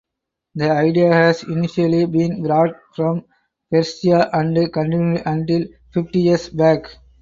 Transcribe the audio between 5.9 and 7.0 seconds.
fifty years back.